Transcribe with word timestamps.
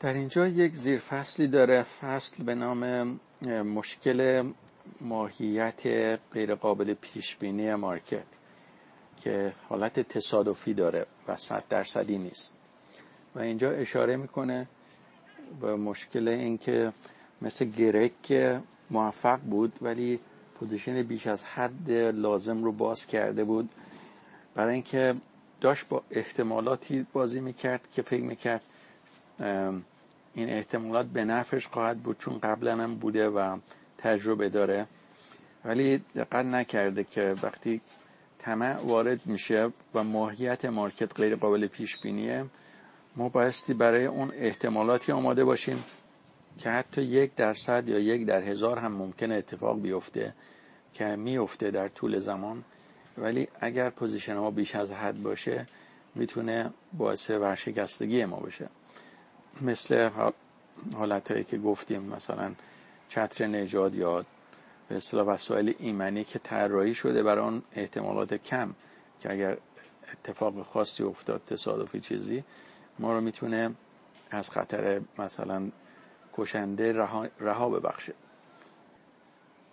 در 0.00 0.12
اینجا 0.12 0.46
یک 0.46 0.74
زیرفصلی 0.74 1.48
داره 1.48 1.82
فصل 1.82 2.42
به 2.44 2.54
نام 2.54 3.20
مشکل 3.48 4.50
ماهیت 5.00 5.80
غیرقابل 6.32 6.94
پیش 6.94 7.36
بینی 7.36 7.74
market 7.74 8.24
که 9.20 9.52
حالت 9.68 10.00
تصادفی 10.00 10.74
داره 10.74 11.06
و 11.28 11.36
صد 11.36 11.64
درصدی 11.68 12.18
نیست. 12.18 12.54
و 13.34 13.38
اینجا 13.38 13.70
اشاره 13.70 14.16
می‌کنه 14.16 14.66
به 15.60 15.76
مشکل 15.76 16.28
اینکه 16.28 16.92
مثل 17.42 17.64
گرک 17.64 18.60
موفق 18.90 19.40
بود 19.40 19.72
ولی 19.82 20.20
position 20.60 21.02
بیش 21.02 21.26
از 21.26 21.44
حد 21.44 21.90
لازم 21.90 22.64
رو 22.64 22.72
باز 22.72 23.06
کرده 23.06 23.44
بود. 23.44 23.70
برای 24.54 24.74
اینکه 24.74 25.14
داشت 25.60 25.88
با 25.88 26.02
احتمالاتی 26.10 27.06
بازی 27.12 27.40
می‌کرد 27.40 27.88
که 27.92 28.02
فکر 28.02 28.22
می‌کرد. 28.22 28.62
این 29.38 30.48
احتمالات 30.48 31.06
به 31.06 31.24
نفعش 31.24 31.66
خواهد 31.66 31.98
بود 31.98 32.18
چون 32.18 32.38
قبلا 32.38 32.76
هم 32.76 32.94
بوده 32.94 33.28
و 33.28 33.58
تجربه 33.98 34.48
داره. 34.48 34.86
ولی 35.64 35.98
دقت 36.14 36.46
نکرده 36.46 37.04
که 37.04 37.34
وقتی 37.42 37.80
طمع 38.38 38.76
وارد 38.76 39.26
میشه 39.26 39.72
و 39.94 40.04
ماهیت 40.04 40.64
مارکت 40.64 41.20
غیر 41.20 41.36
قابل 41.36 41.66
پیش 41.66 41.98
بینیه 41.98 42.44
ما 43.16 43.28
بایستی 43.28 43.74
برای 43.74 44.06
اون 44.06 44.32
احتمالاتی 44.34 45.12
آماده 45.12 45.44
باشیم 45.44 45.84
که 46.58 46.70
حتی 46.70 47.02
یک 47.02 47.34
درصد 47.34 47.88
یا 47.88 47.98
یک 47.98 48.26
در 48.26 48.42
هزار 48.42 48.78
هم 48.78 48.92
ممکن 48.92 49.32
اتفاق 49.32 49.80
بیفته 49.80 50.34
که 50.94 51.16
میفته 51.16 51.70
در 51.70 51.88
طول 51.88 52.18
زمان. 52.18 52.64
ولی 53.18 53.48
اگر 53.60 53.90
position 53.90 54.36
ما 54.36 54.50
بیش 54.50 54.74
از 54.74 54.90
حد 54.90 55.22
باشه 55.22 55.66
می‌تونه 56.14 56.70
باعث 56.92 57.30
ورشکستگی 57.30 58.24
ما 58.24 58.36
بشه. 58.36 58.68
مثل 59.60 60.10
حالت 60.94 61.30
هایی 61.30 61.44
که 61.44 61.58
گفتیم 61.58 62.02
مثلا 62.02 62.52
چتر 63.08 63.46
نجات 63.46 63.94
یا 63.94 64.24
به 64.88 64.96
اصطلاح 64.96 65.26
وسایل 65.26 65.74
ایمنی 65.78 66.24
که 66.24 66.38
طراحی 66.38 66.94
شده 66.94 67.22
برای 67.22 67.44
اون 67.44 67.62
احتمالات 67.72 68.34
کم 68.34 68.74
که 69.20 69.32
اگر 69.32 69.56
اتفاق 70.12 70.62
خاصی 70.62 71.02
افتاد 71.02 71.42
تصادفی 71.46 72.00
چیزی 72.00 72.44
ما 72.98 73.14
رو 73.14 73.20
می‌تونه 73.20 73.74
از 74.30 74.50
خطر 74.50 75.00
مثلا 75.18 75.70
کشنده 76.34 76.92
رها, 76.92 77.26
رها 77.40 77.68
ببخشه. 77.68 78.14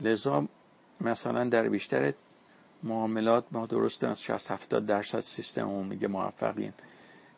لذا 0.00 0.46
مثلا 1.00 1.44
در 1.44 1.68
بیشتر 1.68 2.12
معاملات 2.82 3.44
ما 3.52 3.66
درست 3.66 4.04
از 4.04 4.22
60 4.22 4.50
70 4.50 4.86
درصد 4.86 5.20
سیستم 5.20 5.68
میگه 5.68 6.08
موفقین. 6.08 6.72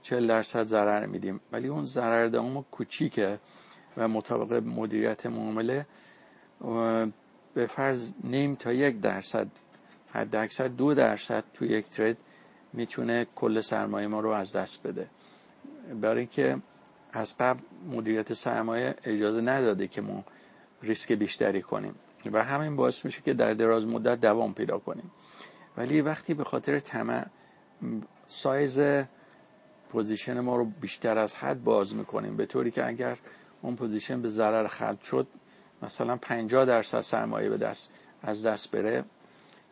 40 0.03 0.27
درصد 0.27 0.65
ضرر 0.65 1.07
میدیم. 1.07 1.41
ولی 1.53 1.69
اون 1.69 1.87
ضرر 1.87 2.27
دام 2.27 2.65
کوچیکه 2.71 3.39
و 3.97 4.09
مطابق 4.09 4.53
مدیریت 4.53 5.27
معامله 5.27 5.87
به 7.55 7.67
فرض 7.67 8.13
نیم 8.25 8.55
تا 8.55 8.73
یک 8.73 9.01
درصد 9.01 9.47
حد 10.13 10.37
اکثر 10.37 10.69
دو 10.69 10.95
درصد 10.95 11.45
تو 11.55 11.65
یک 11.65 11.87
ترید 11.87 12.17
می‌تونه 12.73 13.27
کل 13.35 13.61
سرمایه 13.61 14.07
ما 14.07 14.21
رو 14.21 14.31
از 14.31 14.53
دست 14.53 14.87
بده. 14.87 15.07
برای 16.01 16.19
اینکه 16.19 16.59
از 17.13 17.39
قبل 17.39 17.61
مدیریت 17.91 18.33
سرمایه 18.35 18.95
اجازه 19.05 19.41
نداده 19.41 19.89
که 19.89 20.01
ما 20.01 20.25
ریسک 20.83 21.13
بیشتری 21.13 21.63
کنیم. 21.63 21.95
و 22.33 22.45
همین 22.45 22.77
باعث 22.77 23.05
میشه 23.05 23.23
که 23.23 23.35
در 23.35 23.55
دراز 23.55 23.87
مدت 23.87 24.21
دوام 24.21 24.55
پیدا 24.55 24.79
کنیم. 24.79 25.11
ولی 25.77 26.01
وقتی 26.01 26.35
به 26.35 26.45
خاطر 26.45 26.79
طمع 26.79 27.27
size 28.27 28.81
position 29.93 30.41
ما 30.41 30.57
رو 30.57 30.65
بیشتر 30.65 31.19
از 31.19 31.35
حد 31.35 31.65
باز 31.65 31.95
می‌کنیم. 31.95 32.37
به 32.37 32.47
طوری 32.47 32.71
که 32.71 32.87
اگر 32.87 33.19
اون 33.63 33.77
position 33.77 34.23
به 34.23 34.29
ضرر 34.29 34.67
ختم 34.69 35.03
شد 35.03 35.27
مثلا 35.83 36.17
50 36.17 36.65
درصد 36.65 37.01
سرمایه 37.01 37.49
به 37.49 37.57
دست 37.57 37.91
از 38.23 38.47
دست 38.47 38.71
بره 38.71 39.05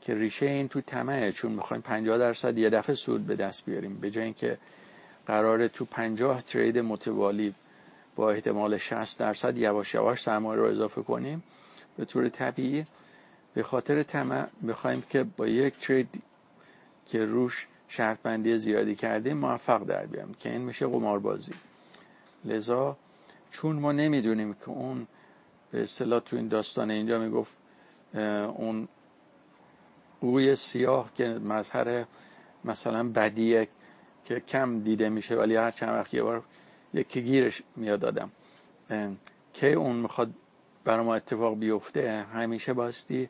که 0.00 0.14
ریشه 0.14 0.46
این 0.46 0.68
تو 0.68 0.80
طمعه. 0.80 1.32
چون 1.32 1.52
می‌خوایم 1.52 1.82
50 1.82 2.18
درصد 2.18 2.58
یه 2.58 2.70
دفعه 2.70 2.94
سود 2.94 3.26
به 3.26 3.36
دست 3.36 3.66
بیاریم. 3.66 3.96
به 3.96 4.10
جای 4.10 4.24
اینکه 4.24 4.58
قراره 5.26 5.68
تو 5.68 5.84
50 5.84 6.42
ترید 6.42 6.78
متوالی 6.78 7.54
با 8.16 8.30
احتمال 8.30 8.76
60 8.76 9.18
درصد 9.18 9.58
یواش 9.58 9.94
یواش 9.94 10.22
سرمایه 10.22 10.60
رو 10.60 10.66
اضافه 10.66 11.02
کنیم 11.02 11.42
به 11.96 12.04
طور 12.04 12.28
طبیعی 12.28 12.86
به 13.54 13.62
خاطر 13.62 14.02
طمع 14.02 14.46
می‌خوایم 14.60 15.02
که 15.10 15.24
با 15.36 15.46
یک 15.46 15.76
ترید 15.76 16.22
که 17.06 17.24
روش 17.24 17.66
شرط 17.88 18.18
بندی 18.22 18.58
زیادی 18.58 18.94
کردیم 18.94 19.36
موفق 19.36 19.84
در 19.84 20.06
بیام. 20.06 20.34
که 20.34 20.50
این 20.50 20.60
میشه 20.60 20.86
قماربازی. 20.86 21.52
لذا 22.44 22.96
چون 23.50 23.76
ما 23.76 23.92
نمی‌دونیم 23.92 24.54
که 24.54 24.68
اون 24.68 25.06
به 25.70 25.82
اصطلاح 25.82 26.20
تو 26.20 26.36
این 26.36 26.48
داستان 26.48 26.90
اینجا 26.90 27.18
می‌گفت 27.18 27.52
اون 28.56 28.88
قوی 30.20 30.56
سیاه 30.56 31.10
که 31.14 31.28
مظهر 31.28 32.04
مثلا 32.64 33.08
بدیه 33.08 33.68
که 34.24 34.40
کم 34.40 34.80
دیده 34.80 35.08
میشه 35.08 35.36
ولی 35.36 35.56
هر 35.56 35.70
چند 35.70 35.88
وقت 35.88 36.14
یه 36.14 36.22
بار 36.22 36.42
یکی 36.94 37.22
گیرش 37.22 37.62
میاد 37.76 38.00
دادم 38.00 38.30
که 39.54 39.72
اون 39.72 39.96
می‌خواد 39.96 40.30
برای 40.84 41.06
ما 41.06 41.14
اتفاق 41.14 41.58
بیفته 41.58 42.26
همیشه 42.32 42.72
باستی 42.72 43.28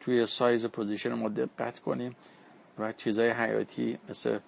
توی 0.00 0.26
سایز 0.26 0.66
پوزیشن 0.66 1.12
ما 1.12 1.28
دقت 1.28 1.78
کنیم. 1.78 2.16
و 2.80 2.92
چیزای 2.92 3.30
حیاتی 3.30 3.98
مثل 4.08 4.38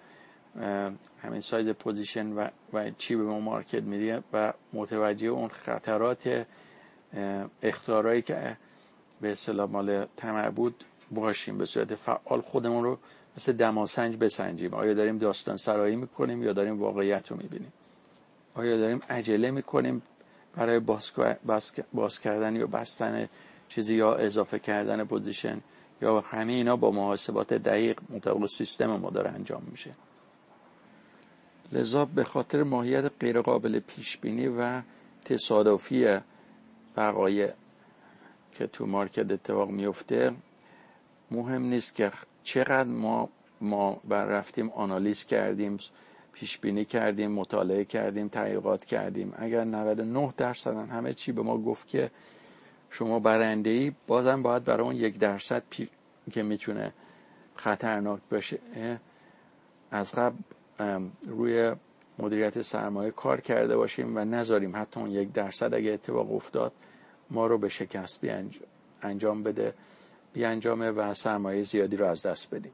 همین 1.23 1.39
سایز 1.39 1.69
پوزیشن 1.69 2.27
و, 2.27 2.47
و 2.73 2.89
چی 2.97 3.15
به 3.15 3.23
ما 3.23 3.39
مارکت 3.39 3.83
میده 3.83 4.23
و 4.33 4.53
متوجه 4.73 5.27
اون 5.27 5.47
خطرات 5.47 6.45
اختارایی 7.63 8.21
که 8.21 8.57
به 9.21 9.31
اصطلاح 9.31 9.69
مال 9.69 10.05
تمر 10.17 10.49
بود 10.49 10.83
باشیم 11.11 11.57
به 11.57 11.65
صورت 11.65 11.95
فعال 11.95 12.41
خودمون 12.41 12.83
رو 12.83 12.99
مثل 13.37 13.53
دماسنج 13.53 14.17
بسنجیم. 14.17 14.73
آیا 14.73 14.93
داریم 14.93 15.17
داستان 15.17 15.57
سرایی 15.57 15.95
می‌کنیم 15.95 16.43
یا 16.43 16.53
داریم 16.53 16.79
واقعیت 16.79 17.31
رو 17.31 17.37
می‌بینیم؟ 17.37 17.73
آیا 18.55 18.77
داریم 18.77 19.01
عجله 19.09 19.51
می‌کنیم 19.51 20.01
برای 20.55 20.79
باز, 20.79 21.11
باز 21.93 22.19
کردن 22.19 22.55
یا 22.55 22.67
بستن 22.67 23.29
چیزی 23.69 23.95
یا 23.95 24.15
اضافه 24.15 24.59
کردن 24.59 25.03
پوزیشن؟ 25.03 25.61
یا 26.01 26.19
همه 26.19 26.53
اینا 26.53 26.75
با 26.75 26.91
محاسبات 26.91 27.53
دقیق 27.53 27.99
مطابق 28.09 28.45
سیستم 28.45 28.95
ما 28.95 29.09
داره 29.09 29.29
انجام 29.29 29.63
میشه. 29.71 29.91
لذا 31.71 32.05
به 32.05 32.23
خاطر 32.23 32.63
ماهیت 32.63 33.11
غیرقابل 33.19 33.79
پیش 33.79 34.17
بینی 34.17 34.47
و 34.47 34.81
تصادفی 35.25 36.17
وقایع 36.97 37.49
که 38.53 38.67
تو 38.67 38.85
مارکت 38.85 39.31
اتفاق 39.31 39.69
میفته 39.69 40.33
مهم 41.31 41.61
نیست 41.61 41.95
که 41.95 42.11
چقدر 42.43 42.83
ما 42.83 43.29
ما 43.61 44.01
بر 44.07 44.25
رفتیم 44.25 44.69
آنالیز 44.69 45.25
کردیم 45.25 45.77
پیش 46.33 46.57
بینی 46.57 46.85
کردیم 46.85 47.31
مطالعه 47.31 47.85
کردیم 47.85 48.27
تحقیقات 48.27 48.85
کردیم. 48.85 49.33
اگر 49.37 49.63
99 49.63 50.33
درصد 50.37 50.89
همه 50.89 51.13
چی 51.13 51.31
به 51.31 51.41
ما 51.41 51.57
گفت 51.57 51.87
که 51.87 52.11
شما 52.93 53.19
برنده 53.19 53.69
ای 53.69 53.91
بازم 54.07 54.41
باید 54.41 54.63
برای 54.63 54.85
اون 54.85 54.95
یک 54.95 55.17
درصد 55.19 55.63
که 56.31 56.43
می‌تونه 56.43 56.93
خطرناک 57.55 58.21
باشه. 58.31 58.59
از 59.91 60.15
قبل 60.15 60.35
روی 61.27 61.75
مدیریت 62.19 62.61
سرمایه 62.61 63.11
کار 63.11 63.41
کرده 63.41 63.77
باشیم 63.77 64.17
و 64.17 64.19
نذاریم 64.19 64.75
حتی 64.75 64.99
اون 64.99 65.11
یک 65.11 65.31
درصد 65.31 65.73
اگه 65.73 65.91
اتفاق 65.91 66.35
افتاد 66.35 66.71
ما 67.29 67.47
رو 67.47 67.57
به 67.57 67.69
شکست 67.69 68.21
انجام 69.01 69.43
بده 69.43 69.73
بیانجامه 70.33 70.91
و 70.91 71.13
سرمایه 71.13 71.63
زیادی 71.63 71.97
رو 71.97 72.05
از 72.05 72.25
دست 72.25 72.55
بدیم. 72.55 72.73